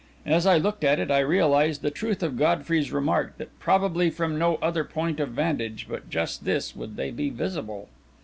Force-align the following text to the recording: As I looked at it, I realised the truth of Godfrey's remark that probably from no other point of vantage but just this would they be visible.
As 0.25 0.47
I 0.47 0.57
looked 0.57 0.83
at 0.83 0.97
it, 0.99 1.11
I 1.11 1.19
realised 1.19 1.83
the 1.83 1.91
truth 1.91 2.23
of 2.23 2.35
Godfrey's 2.35 2.91
remark 2.91 3.37
that 3.37 3.59
probably 3.59 4.09
from 4.09 4.35
no 4.39 4.55
other 4.55 4.83
point 4.83 5.19
of 5.19 5.29
vantage 5.29 5.85
but 5.87 6.09
just 6.09 6.43
this 6.43 6.75
would 6.75 6.95
they 6.97 7.11
be 7.11 7.29
visible. 7.29 7.87